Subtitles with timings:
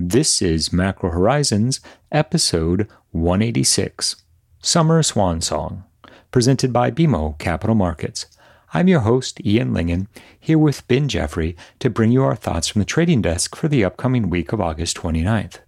[0.00, 1.80] This is Macro Horizons,
[2.12, 4.14] episode 186,
[4.62, 5.82] Summer Swan Song,
[6.30, 8.26] presented by BMO Capital Markets.
[8.72, 10.06] I'm your host, Ian Lyngen,
[10.38, 13.84] here with Ben Jeffrey to bring you our thoughts from the trading desk for the
[13.84, 15.58] upcoming week of August 29th.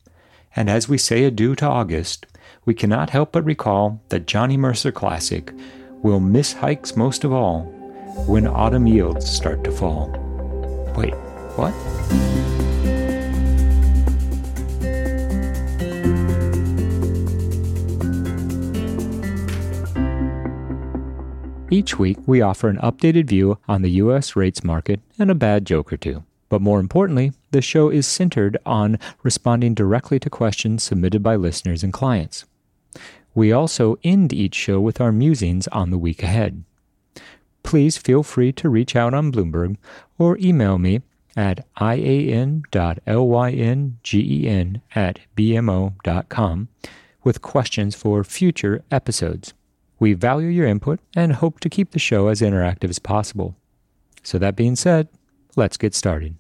[0.55, 2.29] And as we say adieu to August,
[2.65, 5.53] we cannot help but recall that Johnny Mercer Classic
[6.05, 7.63] will miss hikes most of all
[8.29, 10.09] when autumn yields start to fall.
[10.97, 11.15] Wait,
[11.57, 11.75] what?
[21.73, 24.35] Each week, we offer an updated view on the U.S.
[24.35, 26.25] rates market and a bad joke or two.
[26.49, 31.85] But more importantly, the show is centered on responding directly to questions submitted by listeners
[31.85, 32.45] and clients.
[33.37, 36.65] We also end each show with our musings on the week ahead.
[37.63, 39.77] Please feel free to reach out on Bloomberg
[40.19, 41.03] or email me
[41.37, 42.65] at ian.lyngen
[44.97, 46.69] at bmo.com
[47.23, 49.55] with questions for future episodes.
[50.01, 53.55] We value your input and hope to keep the show as interactive as possible.
[54.23, 55.09] So, that being said,
[55.57, 56.35] let's get started.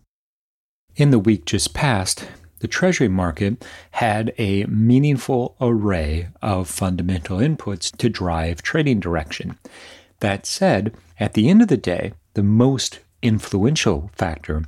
[0.96, 2.26] In the week just past,
[2.60, 9.58] the Treasury market had a meaningful array of fundamental inputs to drive trading direction.
[10.20, 14.64] That said, at the end of the day, the most influential factor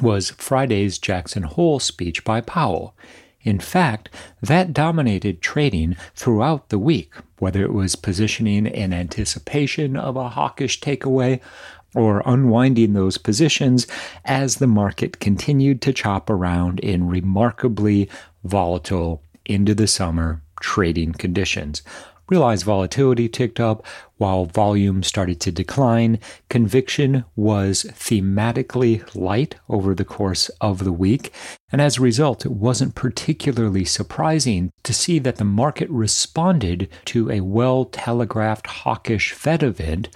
[0.00, 2.94] was Friday's Jackson Hole speech by Powell.
[3.44, 4.08] In fact,
[4.40, 10.80] that dominated trading throughout the week, whether it was positioning in anticipation of a hawkish
[10.80, 11.40] takeaway
[11.94, 13.86] or unwinding those positions
[14.24, 18.08] as the market continued to chop around in remarkably
[18.42, 21.82] volatile into the summer trading conditions.
[22.28, 23.84] Realized volatility ticked up
[24.16, 26.18] while volume started to decline.
[26.48, 31.32] Conviction was thematically light over the course of the week.
[31.70, 37.30] And as a result, it wasn't particularly surprising to see that the market responded to
[37.30, 40.08] a well telegraphed hawkish Fed event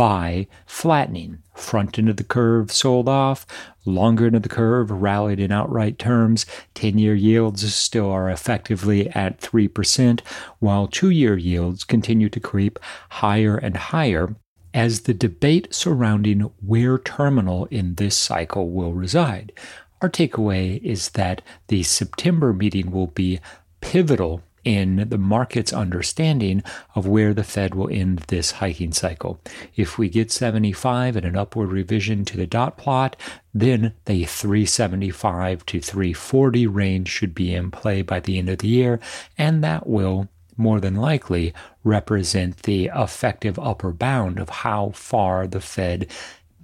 [0.00, 1.42] by flattening.
[1.54, 3.46] Front end of the curve sold off,
[3.84, 6.46] longer end of the curve rallied in outright terms.
[6.72, 10.20] 10 year yields still are effectively at 3%,
[10.58, 12.78] while two year yields continue to creep
[13.10, 14.36] higher and higher
[14.72, 19.52] as the debate surrounding where terminal in this cycle will reside.
[20.00, 23.38] Our takeaway is that the September meeting will be
[23.82, 26.62] pivotal in the market's understanding
[26.94, 29.40] of where the Fed will end this hiking cycle.
[29.76, 33.16] If we get 75 and an upward revision to the dot plot,
[33.54, 38.68] then the 375 to 340 range should be in play by the end of the
[38.68, 39.00] year,
[39.38, 45.60] and that will more than likely represent the effective upper bound of how far the
[45.60, 46.06] Fed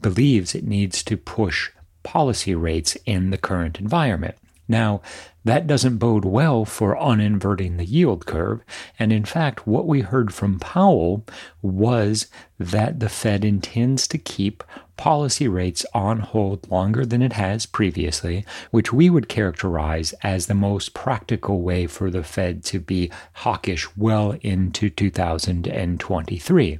[0.02, 1.70] believes it needs to push
[2.02, 4.36] policy rates in the current environment.
[4.68, 5.00] Now,
[5.44, 8.62] that doesn't bode well for uninverting the yield curve.
[8.98, 11.24] And in fact, what we heard from Powell
[11.62, 12.26] was
[12.58, 14.64] that the Fed intends to keep
[14.96, 20.54] policy rates on hold longer than it has previously, which we would characterize as the
[20.54, 26.78] most practical way for the Fed to be hawkish well into 2023.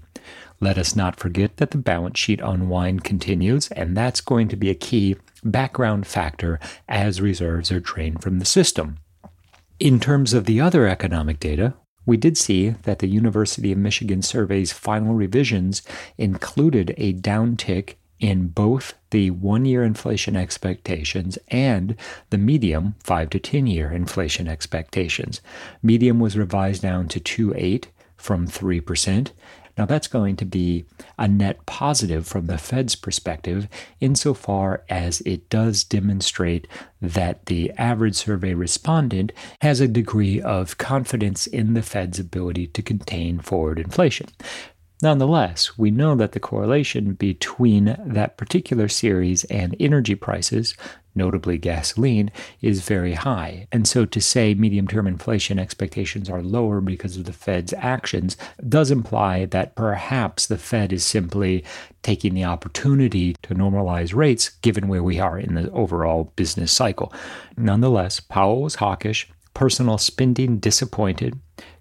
[0.61, 4.71] Let us not forget that the balance sheet unwind continues, and that's going to be
[4.71, 6.59] a key background factor
[6.89, 8.99] as reserves are drained from the system.
[9.79, 11.75] In terms of the other economic data,
[12.07, 15.83] we did see that the University of Michigan survey's final revisions
[16.17, 21.97] included a downtick in both the one year inflation expectations and
[22.31, 25.41] the medium 5 to 10 year inflation expectations.
[25.83, 29.33] Medium was revised down to 2.8 from 3%,
[29.77, 30.87] now, that's going to be
[31.19, 33.69] a net positive from the Fed's perspective,
[34.01, 36.67] insofar as it does demonstrate
[37.03, 42.83] that the average survey respondent has a degree of confidence in the Fed's ability to
[42.83, 44.29] contain forward inflation.
[45.03, 50.75] Nonetheless, we know that the correlation between that particular series and energy prices
[51.17, 53.67] notably gasoline, is very high.
[53.73, 58.37] And so to say medium term inflation expectations are lower because of the Fed's actions
[58.69, 61.65] does imply that perhaps the Fed is simply
[62.03, 67.13] taking the opportunity to normalize rates given where we are in the overall business cycle.
[67.57, 71.39] Nonetheless, Powell was hawkish, personal spending disappointed,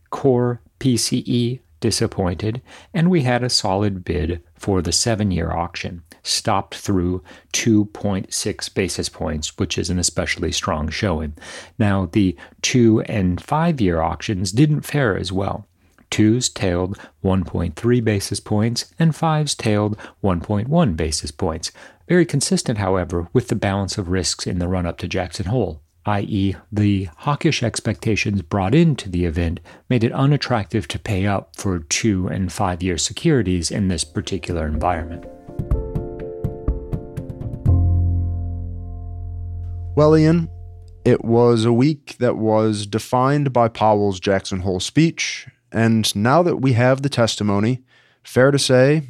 [0.09, 2.61] core PCE disappointed,
[2.93, 7.21] and we had a solid bid for the seven year auction, stopped through
[7.53, 11.35] 2.6 basis points, which is an especially strong showing.
[11.77, 15.67] Now, the two and five year auctions didn't fare as well.
[16.09, 21.71] Twos tailed 1.3 basis points, and fives tailed 1.1 basis points.
[22.07, 25.83] Very consistent, however, with the balance of risks in the run up to Jackson Hole.
[26.05, 29.59] i.e., the hawkish expectations brought into the event
[29.89, 34.67] made it unattractive to pay up for two and five year securities in this particular
[34.67, 35.25] environment.
[39.95, 40.49] Well, Ian,
[41.05, 46.57] it was a week that was defined by Powell's Jackson Hole speech, and now that
[46.57, 47.83] we have the testimony,
[48.21, 49.03] fair to say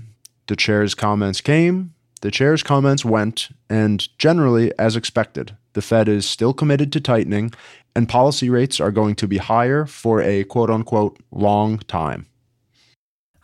[0.48, 6.28] the chair's comments came, the chair's comments went, and generally, as expected, the Fed is
[6.28, 7.54] still committed to tightening,
[7.96, 12.26] and policy rates are going to be higher for a quote unquote long time.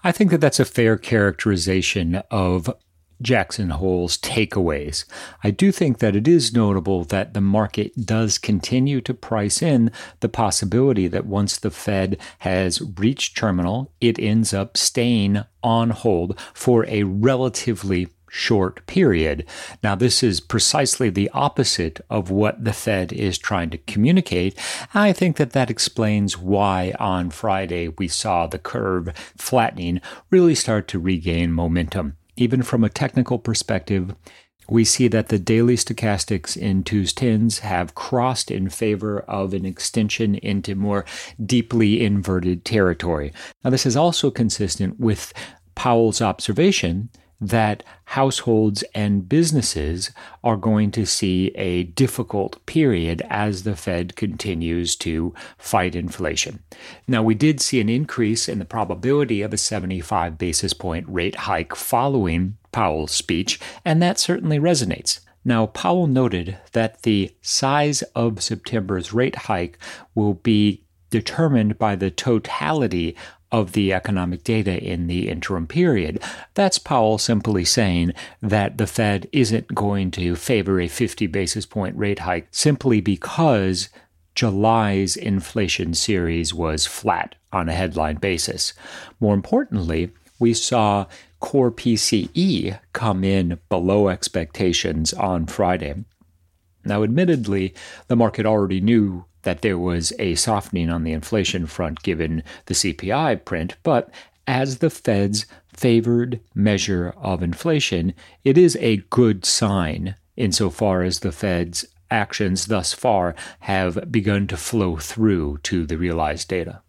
[0.03, 2.73] I think that that's a fair characterization of
[3.21, 5.05] Jackson Hole's takeaways.
[5.43, 9.91] I do think that it is notable that the market does continue to price in
[10.21, 16.39] the possibility that once the Fed has reached terminal, it ends up staying on hold
[16.53, 19.45] for a relatively short period.
[19.83, 24.57] Now, this is precisely the opposite of what the Fed is trying to communicate.
[24.93, 30.87] I think that that explains why on Friday we saw the curve flattening really start
[30.89, 34.15] to regain momentum even from a technical perspective,
[34.69, 39.65] we see that the daily stochastics in twos tens have crossed in favor of an
[39.65, 41.05] extension into more
[41.43, 43.33] deeply inverted territory.
[43.63, 45.33] Now, this is also consistent with
[45.75, 47.09] Powell's observation
[47.41, 50.11] that households and businesses
[50.43, 56.61] are going to see a difficult period as the Fed continues to fight inflation.
[57.07, 61.35] Now, we did see an increase in the probability of a 75 basis point rate
[61.35, 65.19] hike following Powell's speech, and that certainly resonates.
[65.43, 69.79] Now, Powell noted that the size of September's rate hike
[70.13, 73.15] will be determined by the totality
[73.51, 76.23] of the economic data in the interim period.
[76.53, 81.95] That's Powell simply saying that the Fed isn't going to favor a 50 basis point
[81.97, 83.89] rate hike simply because
[84.33, 88.73] July's inflation series was flat on a headline basis.
[89.19, 91.05] More importantly, we saw
[91.41, 96.05] core PCE come in below expectations on Friday.
[96.85, 97.75] Now, admittedly,
[98.07, 102.73] the market already knew that there was a softening on the inflation front given the
[102.73, 104.09] CPI print, but
[104.47, 111.31] as the Fed's favored measure of inflation, it is a good sign insofar as the
[111.31, 116.81] Fed's actions thus far have begun to flow through to the realized data.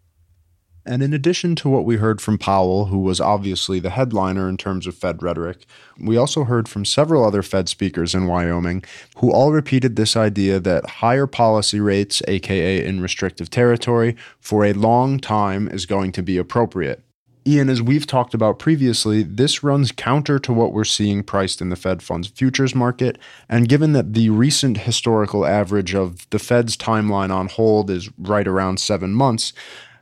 [0.85, 4.57] And in addition to what we heard from Powell, who was obviously the headliner in
[4.57, 5.65] terms of Fed rhetoric,
[5.97, 8.83] we also heard from several other Fed speakers in Wyoming
[9.17, 14.73] who all repeated this idea that higher policy rates, aka in restrictive territory, for a
[14.73, 17.01] long time is going to be appropriate.
[17.45, 21.69] Ian, as we've talked about previously, this runs counter to what we're seeing priced in
[21.69, 23.17] the Fed funds futures market.
[23.49, 28.47] And given that the recent historical average of the Fed's timeline on hold is right
[28.47, 29.51] around seven months,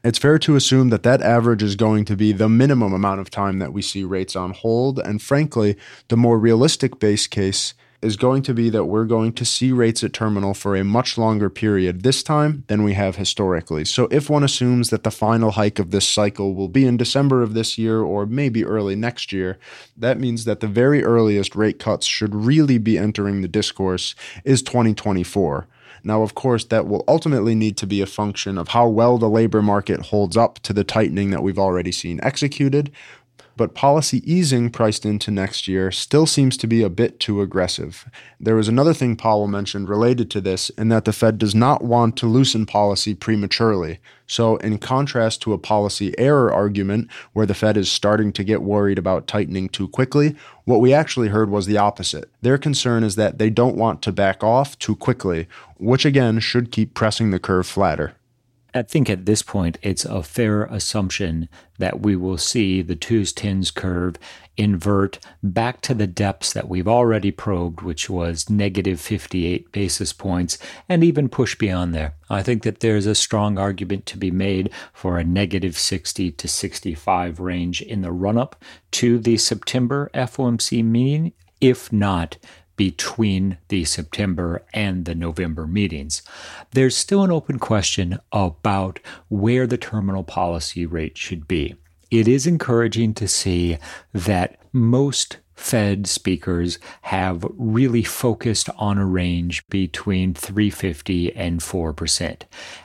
[0.04, 3.30] it's fair to assume that that average is going to be the minimum amount of
[3.30, 5.00] time that we see rates on hold.
[5.00, 5.78] And frankly,
[6.08, 10.04] the more realistic base case is going to be that we're going to see rates
[10.04, 13.86] at terminal for a much longer period this time than we have historically.
[13.86, 17.44] So, if one assumes that the final hike of this cycle will be in December
[17.44, 19.60] of this year or maybe early next year,
[19.96, 24.64] that means that the very earliest rate cuts should really be entering the discourse is
[24.64, 25.68] 2024.
[26.04, 29.30] Now, of course, that will ultimately need to be a function of how well the
[29.30, 32.92] labor market holds up to the tightening that we've already seen executed,
[33.58, 38.10] but policy easing priced into next year still seems to be a bit too aggressive.
[38.40, 41.84] There was another thing Powell mentioned related to this, in that the Fed does not
[41.84, 44.00] want to loosen policy prematurely.
[44.32, 48.62] So, in contrast to a policy error argument where the Fed is starting to get
[48.62, 52.32] worried about tightening too quickly, what we actually heard was the opposite.
[52.42, 56.72] Their concern is that they don't want to back off too quickly, which again should
[56.72, 58.14] keep pressing the curve flatter.
[58.74, 63.34] I think at this point it's a fair assumption that we will see the twos
[63.34, 64.16] tens curve
[64.56, 70.58] invert back to the depths that we've already probed, which was negative 58 basis points,
[70.88, 72.14] and even push beyond there.
[72.30, 76.48] I think that there's a strong argument to be made for a negative 60 to
[76.48, 82.38] 65 range in the run up to the September FOMC meeting, if not
[82.82, 86.24] between the September and the November meetings.
[86.72, 88.98] There's still an open question about
[89.30, 91.76] where the terminal policy rate should be.
[92.10, 93.78] It is encouraging to see
[94.14, 102.42] that most Fed speakers have really focused on a range between 350 and 4%.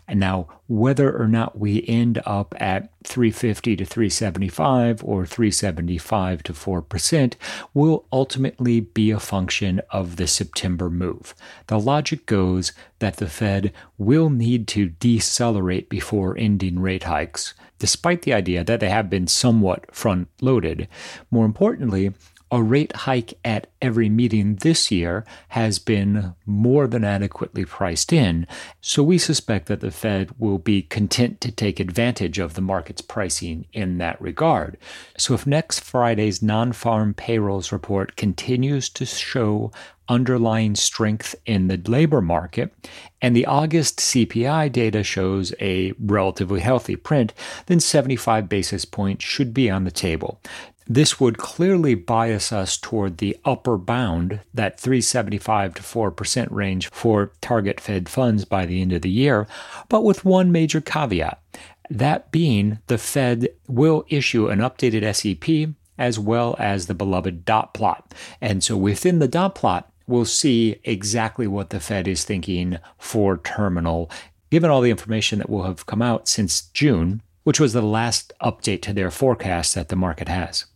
[0.06, 6.52] And now, whether or not we end up at 350 to 375 or 375 to
[6.52, 7.34] 4%
[7.72, 11.34] will ultimately be a function of the September move.
[11.68, 18.22] The logic goes that the Fed will need to decelerate before ending rate hikes, despite
[18.22, 20.88] the idea that they have been somewhat front loaded.
[21.30, 22.12] More importantly,
[22.50, 28.46] a rate hike at every meeting this year has been more than adequately priced in,
[28.80, 33.00] so we suspect that the Fed will be content to take advantage of the market's
[33.00, 34.78] pricing in that regard.
[35.18, 39.72] So if next Friday's non farm payrolls report continues to show
[40.08, 42.72] underlying strength in the labor market,
[43.20, 47.32] and the August CPI data shows a relatively healthy print,
[47.66, 50.40] then 75 basis points should be on the table.
[50.88, 57.32] This would clearly bias us toward the upper bound, that 375 to 4% range for
[57.40, 59.48] target Fed funds by the end of the year,
[59.88, 61.42] but with one major caveat.
[61.90, 67.74] That being, the Fed will issue an updated SEP as well as the beloved dot
[67.74, 68.14] plot.
[68.40, 73.38] And so within the dot plot, we'll see exactly what the Fed is thinking for
[73.38, 74.08] terminal,
[74.50, 78.32] given all the information that will have come out since June, which was the last
[78.40, 80.66] update to their forecast that the market has.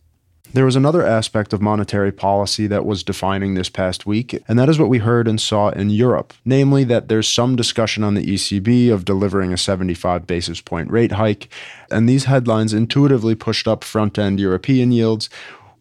[0.53, 4.67] There was another aspect of monetary policy that was defining this past week, and that
[4.67, 6.33] is what we heard and saw in Europe.
[6.43, 11.13] Namely, that there's some discussion on the ECB of delivering a 75 basis point rate
[11.13, 11.47] hike,
[11.89, 15.29] and these headlines intuitively pushed up front end European yields,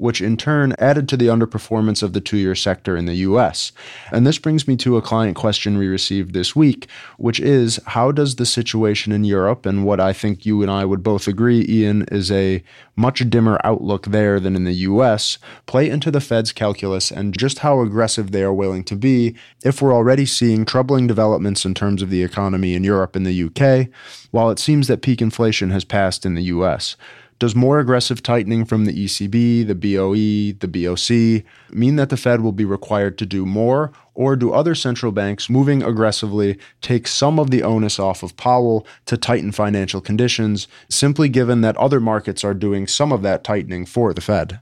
[0.00, 3.70] which in turn added to the underperformance of the two year sector in the US.
[4.10, 6.88] And this brings me to a client question we received this week,
[7.18, 10.86] which is how does the situation in Europe and what I think you and I
[10.86, 12.64] would both agree, Ian, is a
[12.96, 17.58] much dimmer outlook there than in the US, play into the Fed's calculus and just
[17.58, 22.00] how aggressive they are willing to be if we're already seeing troubling developments in terms
[22.00, 23.88] of the economy in Europe and the UK,
[24.30, 26.96] while it seems that peak inflation has passed in the US.
[27.40, 32.42] Does more aggressive tightening from the ECB, the BOE, the BOC mean that the Fed
[32.42, 33.92] will be required to do more?
[34.14, 38.86] Or do other central banks moving aggressively take some of the onus off of Powell
[39.06, 43.86] to tighten financial conditions, simply given that other markets are doing some of that tightening
[43.86, 44.60] for the Fed?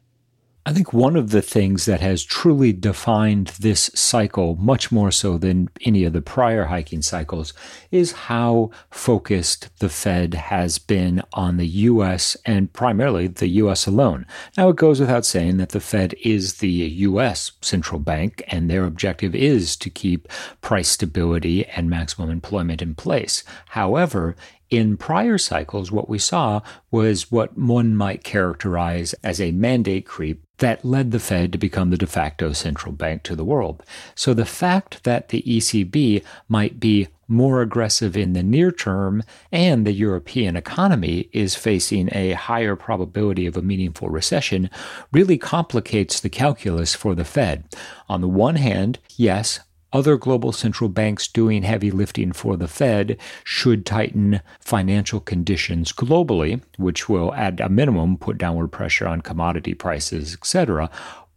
[0.68, 5.38] I think one of the things that has truly defined this cycle, much more so
[5.38, 7.54] than any of the prior hiking cycles,
[7.90, 12.37] is how focused the Fed has been on the U.S.
[12.44, 13.87] and primarily the U.S.
[13.87, 14.26] alone.
[14.58, 17.52] Now, it goes without saying that the Fed is the U.S.
[17.62, 20.28] central bank, and their objective is to keep
[20.60, 23.42] price stability and maximum employment in place.
[23.68, 24.37] However,
[24.68, 26.60] in prior cycles, what we saw
[26.90, 31.90] was what one might characterize as a mandate creep that led the Fed to become
[31.90, 33.82] the de facto central bank to the world.
[34.14, 39.22] So the fact that the ECB might be more aggressive in the near term
[39.52, 44.70] and the European economy is facing a higher probability of a meaningful recession
[45.12, 47.64] really complicates the calculus for the Fed.
[48.08, 49.60] On the one hand, yes,
[49.92, 56.62] other global central banks doing heavy lifting for the Fed should tighten financial conditions globally,
[56.76, 60.90] which will, at a minimum, put downward pressure on commodity prices, etc.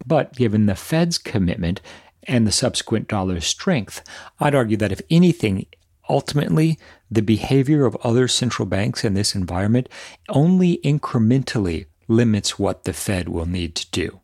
[0.06, 1.82] But given the Fed's commitment
[2.24, 4.04] and the subsequent dollar strength,
[4.40, 5.66] I'd argue that if anything,
[6.10, 6.78] ultimately,
[7.10, 9.90] the behavior of other central banks in this environment
[10.30, 14.20] only incrementally limits what the Fed will need to do.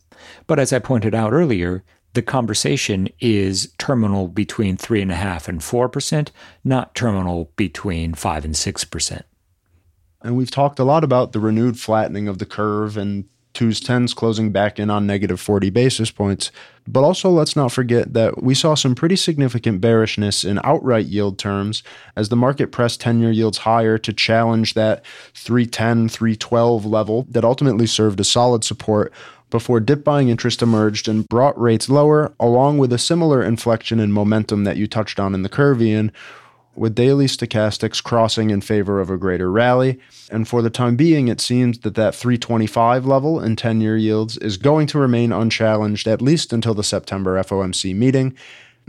[0.45, 6.29] But as I pointed out earlier, the conversation is terminal between 3.5 and 4%,
[6.63, 9.21] not terminal between 5 and 6%.
[10.21, 13.25] And we've talked a lot about the renewed flattening of the curve and
[13.57, 16.51] twos tens closing back in on negative 40 basis points.
[16.87, 21.39] But also, let's not forget that we saw some pretty significant bearishness in outright yield
[21.39, 21.81] terms
[22.15, 27.43] as the market pressed 10 year yields higher to challenge that 310, 312 level that
[27.43, 29.11] ultimately served as solid support
[29.49, 34.11] before dip buying interest emerged and brought rates lower, along with a similar inflection in
[34.11, 36.11] momentum that you touched on in the curve, Ian,
[36.75, 39.99] with daily stochastics crossing in favor of a greater rally.
[40.29, 44.37] And for the time being, it seems that that 325 level in 10 year yields
[44.37, 48.35] is going to remain unchallenged at least until the September FOMC meeting.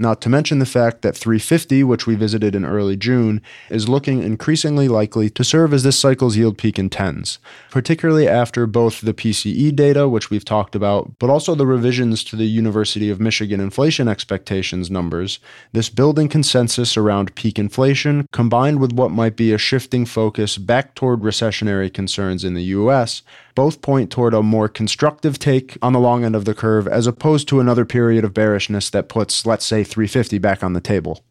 [0.01, 4.23] Not to mention the fact that 350, which we visited in early June, is looking
[4.23, 7.41] increasingly likely to serve as this cycle's yield peak in tens,
[7.73, 12.37] particularly after both the PCE data, which we've talked about, but also the revisions to
[12.37, 15.41] the University of Michigan inflation expectations numbers.
[15.73, 20.95] This building consensus around peak inflation, combined with what might be a shifting focus back
[20.95, 23.23] toward recessionary concerns in the US,
[23.59, 27.09] both point toward a more constructive take on the long end of the curve as
[27.09, 31.25] opposed to another period of bearishness that puts, let's say, 350 back on the table.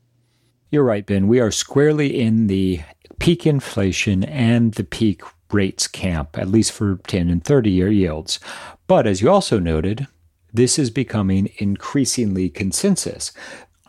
[0.69, 1.29] You're right, Ben.
[1.29, 2.81] We are squarely in the
[3.17, 5.21] peak inflation and the peak
[5.53, 8.41] rates camp, at least for 10 and 30 year yields.
[8.87, 10.05] But as you also noted,
[10.51, 13.31] this is becoming increasingly consensus.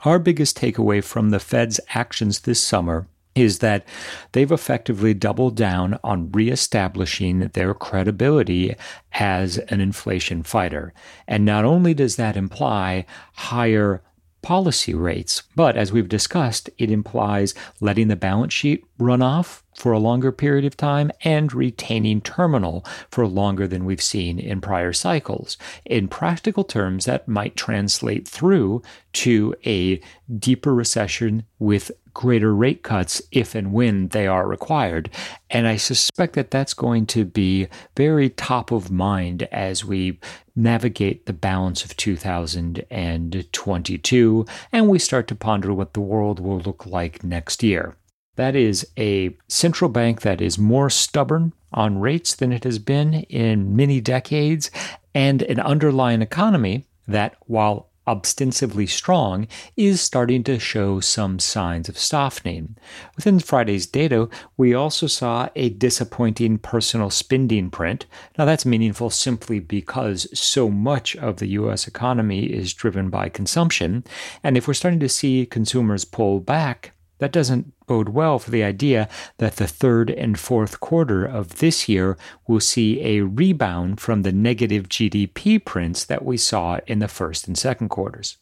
[0.05, 3.09] Our biggest takeaway from the Fed's actions this summer
[3.41, 3.87] is that
[4.33, 8.75] they've effectively doubled down on reestablishing their credibility
[9.13, 10.93] as an inflation fighter.
[11.27, 14.03] And not only does that imply higher
[14.43, 19.93] policy rates, but as we've discussed, it implies letting the balance sheet run off for
[19.93, 24.93] a longer period of time and retaining terminal for longer than we've seen in prior
[24.93, 25.57] cycles.
[25.85, 28.83] In practical terms, that might translate through
[29.13, 30.01] to a
[30.37, 35.09] deeper recession with greater rate cuts if and when they are required.
[35.49, 40.19] And I suspect that that's going to be very top of mind as we
[40.57, 46.85] navigate the balance of 2022 and we start to ponder what the world will look
[46.85, 47.95] like next year.
[48.39, 53.15] That is a central bank that is more stubborn on rates than it has been
[53.25, 54.71] in many decades,
[55.13, 61.99] and an underlying economy that, while ostensibly strong, is starting to show some signs of
[61.99, 62.77] softening.
[63.17, 68.07] Within Friday's data, we also saw a disappointing personal spending print.
[68.39, 71.89] Now, that's meaningful simply because so much of the U.S.
[71.89, 74.05] economy is driven by consumption.
[74.45, 78.63] And if we're starting to see consumers pull back, that doesn't bode well for the
[78.63, 82.17] idea that the third and fourth quarter of this year
[82.47, 87.49] will see a rebound from the negative GDP prints that we saw in the first
[87.49, 88.37] and second quarters.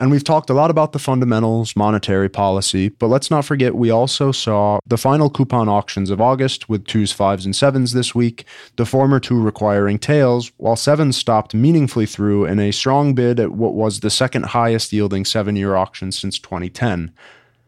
[0.00, 3.90] And we've talked a lot about the fundamentals, monetary policy, but let's not forget we
[3.90, 8.44] also saw the final coupon auctions of August with twos, fives, and sevens this week,
[8.76, 13.50] the former two requiring tails, while sevens stopped meaningfully through in a strong bid at
[13.50, 17.12] what was the second highest yielding seven year auction since 2010.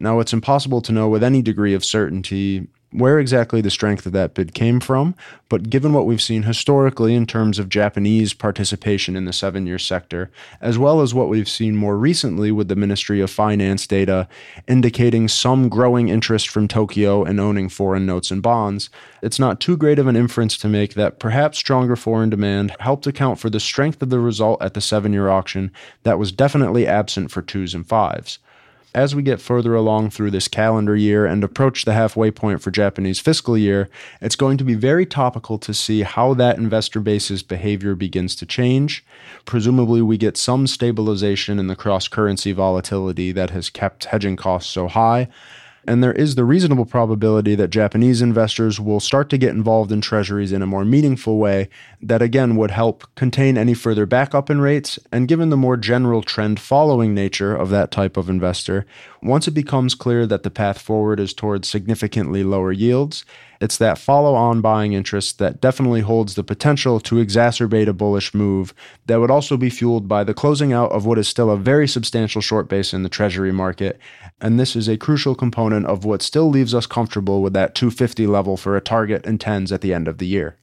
[0.01, 4.11] Now, it's impossible to know with any degree of certainty where exactly the strength of
[4.11, 5.15] that bid came from,
[5.47, 9.79] but given what we've seen historically in terms of Japanese participation in the seven year
[9.79, 10.29] sector,
[10.59, 14.27] as well as what we've seen more recently with the Ministry of Finance data
[14.67, 18.89] indicating some growing interest from Tokyo in owning foreign notes and bonds,
[19.21, 23.07] it's not too great of an inference to make that perhaps stronger foreign demand helped
[23.07, 25.71] account for the strength of the result at the seven year auction
[26.03, 28.39] that was definitely absent for twos and fives.
[28.93, 32.71] As we get further along through this calendar year and approach the halfway point for
[32.71, 37.41] Japanese fiscal year, it's going to be very topical to see how that investor base's
[37.41, 39.05] behavior begins to change.
[39.45, 44.69] Presumably, we get some stabilization in the cross currency volatility that has kept hedging costs
[44.69, 45.29] so high
[45.87, 50.01] and there is the reasonable probability that Japanese investors will start to get involved in
[50.01, 51.69] treasuries in a more meaningful way
[52.01, 54.99] that again would help contain any further backup in rates.
[55.11, 58.85] And given the more general trend following nature of that type of investor,
[59.23, 63.25] once it becomes clear that the path forward is towards significantly lower yields,
[63.61, 68.33] it's that follow on buying interest that definitely holds the potential to exacerbate a bullish
[68.33, 68.73] move
[69.05, 71.87] that would also be fueled by the closing out of what is still a very
[71.87, 73.99] substantial short base in the Treasury market.
[74.41, 78.25] And this is a crucial component of what still leaves us comfortable with that 250
[78.25, 80.57] level for a target in tens at the end of the year.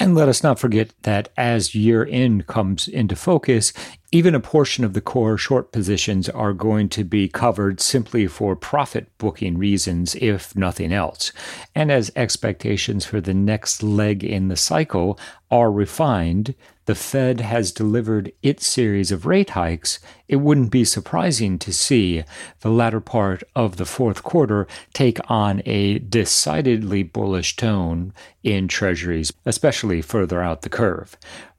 [0.00, 3.72] And let us not forget that as year end comes into focus,
[4.10, 8.56] even a portion of the core short positions are going to be covered simply for
[8.56, 11.30] profit booking reasons, if nothing else.
[11.74, 16.54] And as expectations for the next leg in the cycle are refined,
[16.86, 22.24] the Fed has delivered its series of rate hikes, it wouldn't be surprising to see
[22.60, 29.34] the latter part of the fourth quarter take on a decidedly bullish tone in treasuries,
[29.44, 31.18] especially further out the curve.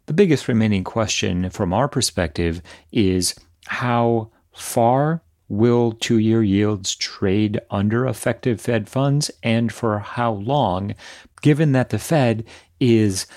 [0.10, 3.36] The biggest remaining question from our perspective is
[3.68, 10.96] how far will two year yields trade under effective Fed funds and for how long,
[11.44, 12.44] given that the Fed
[12.80, 13.28] is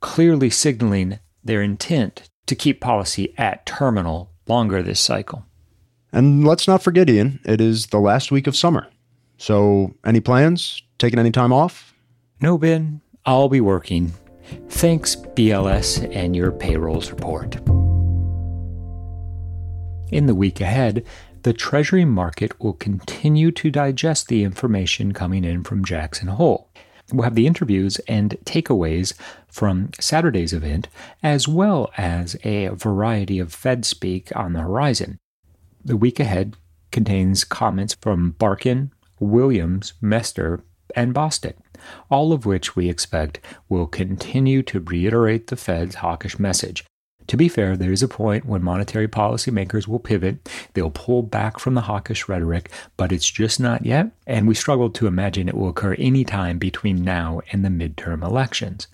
[0.00, 5.44] clearly signaling their intent to keep policy at terminal longer this cycle.
[6.14, 8.88] And let's not forget, Ian, it is the last week of summer.
[9.36, 10.82] So, any plans?
[10.96, 11.92] Taking any time off?
[12.40, 13.02] No, Ben.
[13.26, 14.14] I'll be working.
[14.68, 17.56] Thanks, BLS, and your payrolls report.
[20.10, 21.04] In the week ahead,
[21.42, 26.70] the Treasury market will continue to digest the information coming in from Jackson Hole.
[27.12, 29.14] We'll have the interviews and takeaways
[29.48, 30.88] from Saturday's event,
[31.22, 35.18] as well as a variety of Fed speak on the horizon.
[35.84, 36.56] The week ahead
[36.90, 40.62] contains comments from Barkin, Williams, Mester,
[40.94, 41.54] and Bostic,
[42.10, 46.84] all of which we expect will continue to reiterate the Fed's hawkish message.
[47.28, 50.48] To be fair, there is a point when monetary policymakers will pivot.
[50.74, 54.90] They'll pull back from the hawkish rhetoric, but it's just not yet, and we struggle
[54.90, 58.88] to imagine it will occur any time between now and the midterm elections.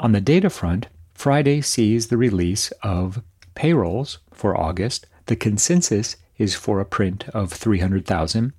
[0.00, 3.22] On the data front, Friday sees the release of
[3.54, 5.06] payrolls for August.
[5.26, 8.52] The consensus is for a print of 300,000.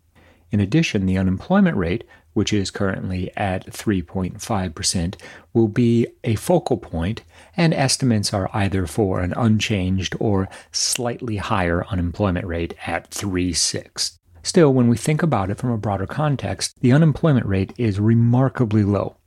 [0.52, 5.16] In addition, the unemployment rate which is currently at 3.5%,
[5.54, 7.24] will be a focal point,
[7.58, 14.18] and estimates are either for an unchanged or slightly higher unemployment rate at 3.6.
[14.42, 18.84] Still, when we think about it from a broader context, the unemployment rate is remarkably
[18.84, 19.18] low.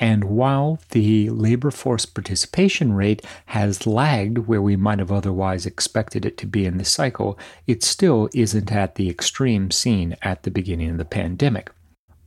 [0.00, 6.24] And while the labor force participation rate has lagged where we might have otherwise expected
[6.24, 10.50] it to be in this cycle, it still isn't at the extreme seen at the
[10.50, 11.70] beginning of the pandemic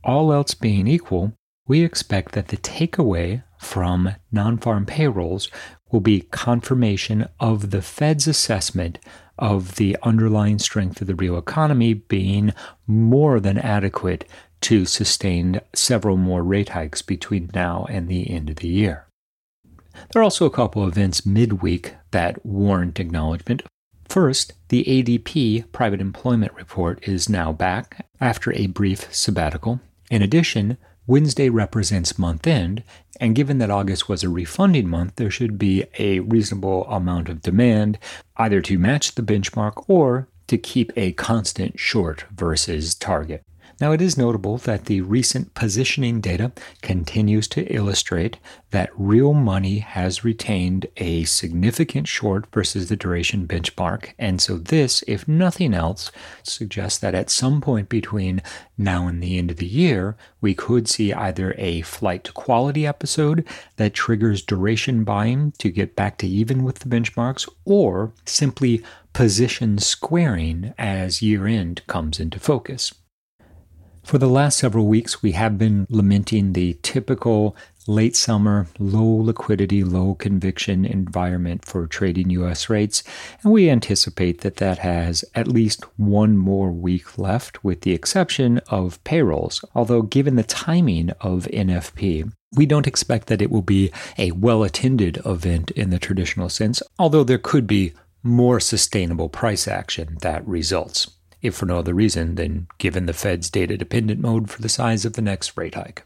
[0.06, 1.32] all else being equal,
[1.66, 5.50] we expect that the takeaway from non farm payrolls
[5.90, 8.98] will be confirmation of the Fed's assessment
[9.38, 12.52] of the underlying strength of the real economy being
[12.86, 14.24] more than adequate
[14.62, 19.06] to sustain several more rate hikes between now and the end of the year.
[20.12, 23.62] There are also a couple of events midweek that warrant acknowledgement.
[24.08, 29.80] First, the ADP private employment report is now back after a brief sabbatical.
[30.10, 32.82] In addition, Wednesday represents month end,
[33.20, 37.42] and given that August was a refunding month, there should be a reasonable amount of
[37.42, 37.98] demand
[38.36, 43.42] either to match the benchmark or to keep a constant short versus target.
[43.78, 48.38] Now, it is notable that the recent positioning data continues to illustrate
[48.70, 54.14] that real money has retained a significant short versus the duration benchmark.
[54.18, 56.10] And so, this, if nothing else,
[56.42, 58.40] suggests that at some point between
[58.78, 62.86] now and the end of the year, we could see either a flight to quality
[62.86, 68.82] episode that triggers duration buying to get back to even with the benchmarks, or simply
[69.12, 72.94] position squaring as year end comes into focus.
[74.06, 77.56] For the last several weeks, we have been lamenting the typical
[77.88, 82.70] late summer, low liquidity, low conviction environment for trading U.S.
[82.70, 83.02] rates,
[83.42, 88.58] and we anticipate that that has at least one more week left, with the exception
[88.68, 89.64] of payrolls.
[89.74, 94.62] Although, given the timing of NFP, we don't expect that it will be a well
[94.62, 97.92] attended event in the traditional sense, although there could be
[98.22, 101.15] more sustainable price action that results
[101.46, 105.04] if for no other reason than given the Fed's data dependent mode for the size
[105.04, 106.04] of the next rate hike.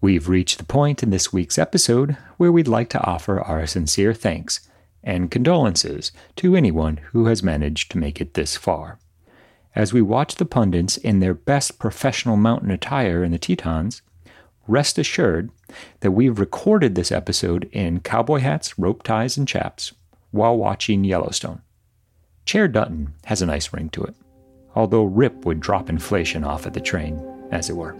[0.00, 4.14] We've reached the point in this week's episode where we'd like to offer our sincere
[4.14, 4.60] thanks
[5.04, 8.98] and condolences to anyone who has managed to make it this far.
[9.74, 14.02] As we watch the pundits in their best professional mountain attire in the Tetons,
[14.66, 15.50] rest assured
[16.00, 19.92] that we've recorded this episode in cowboy hats, rope ties, and chaps
[20.30, 21.62] while watching Yellowstone.
[22.44, 24.14] Chair Dutton has a nice ring to it,
[24.74, 27.94] although Rip would drop inflation off at the train, as it were.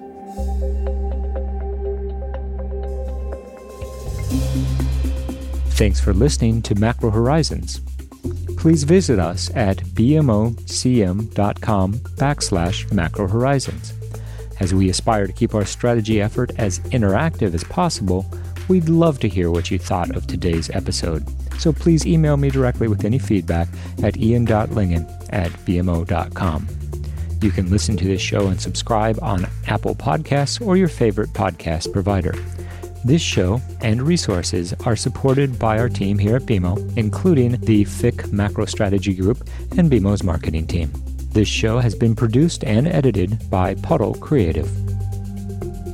[5.71, 7.81] Thanks for listening to Macro Horizons.
[8.59, 11.25] Please visit us at bmocm.com
[11.95, 13.95] backslash macro horizons.
[14.61, 18.27] As we aspire to keep our strategy effort as interactive as possible,
[18.71, 21.27] we'd love to hear what you thought of today's episode
[21.61, 23.69] so please email me directly with any feedback
[24.03, 26.67] at ian.lyngen at bmo.com.
[27.43, 31.93] You can listen to this show and subscribe on Apple Podcasts or your favorite podcast
[31.93, 32.35] provider.
[33.05, 38.33] This show and resources are supported by our team here at BMO, including the FICC
[38.33, 40.93] Macro Strategy Group and BMO's marketing team.
[41.33, 44.90] This show has been produced and edited by Puddle Creative.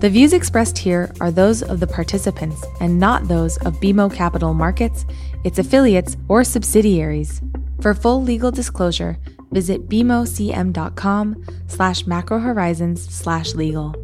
[0.00, 4.52] The views expressed here are those of the participants and not those of BMO Capital
[4.52, 5.06] Markets
[5.46, 7.40] its affiliates, or subsidiaries.
[7.80, 9.16] For full legal disclosure,
[9.52, 13.94] visit bmocm.com slash macrohorizons slash legal.